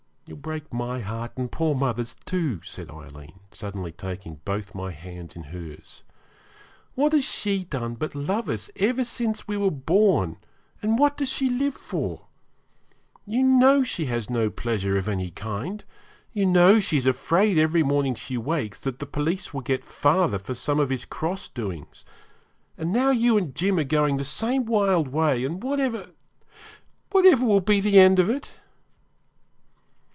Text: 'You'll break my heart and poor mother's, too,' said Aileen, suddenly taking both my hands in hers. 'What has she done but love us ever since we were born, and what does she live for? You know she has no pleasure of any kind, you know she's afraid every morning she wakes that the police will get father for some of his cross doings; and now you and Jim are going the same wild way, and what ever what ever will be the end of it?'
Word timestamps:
'You'll 0.27 0.37
break 0.39 0.71
my 0.73 1.01
heart 1.01 1.33
and 1.35 1.51
poor 1.51 1.75
mother's, 1.75 2.15
too,' 2.25 2.61
said 2.63 2.89
Aileen, 2.89 3.37
suddenly 3.51 3.91
taking 3.91 4.39
both 4.45 4.73
my 4.73 4.91
hands 4.91 5.35
in 5.35 5.43
hers. 5.45 6.03
'What 6.95 7.11
has 7.11 7.25
she 7.25 7.65
done 7.65 7.95
but 7.95 8.15
love 8.15 8.47
us 8.47 8.71
ever 8.77 9.03
since 9.03 9.45
we 9.45 9.57
were 9.57 9.69
born, 9.71 10.37
and 10.81 10.97
what 10.97 11.17
does 11.17 11.27
she 11.29 11.49
live 11.49 11.73
for? 11.73 12.27
You 13.25 13.43
know 13.43 13.83
she 13.83 14.05
has 14.05 14.29
no 14.29 14.49
pleasure 14.49 14.97
of 14.97 15.09
any 15.09 15.31
kind, 15.31 15.83
you 16.31 16.45
know 16.45 16.79
she's 16.79 17.07
afraid 17.07 17.57
every 17.57 17.83
morning 17.83 18.15
she 18.15 18.37
wakes 18.37 18.79
that 18.81 18.99
the 18.99 19.05
police 19.05 19.53
will 19.53 19.59
get 19.61 19.83
father 19.83 20.37
for 20.37 20.53
some 20.53 20.79
of 20.79 20.91
his 20.91 21.03
cross 21.03 21.49
doings; 21.49 22.05
and 22.77 22.93
now 22.93 23.09
you 23.11 23.37
and 23.37 23.53
Jim 23.53 23.77
are 23.77 23.83
going 23.83 24.15
the 24.15 24.23
same 24.23 24.63
wild 24.65 25.09
way, 25.09 25.43
and 25.43 25.61
what 25.61 25.81
ever 25.81 26.11
what 27.11 27.25
ever 27.25 27.45
will 27.45 27.59
be 27.59 27.81
the 27.81 27.99
end 27.99 28.17
of 28.17 28.29
it?' 28.29 28.49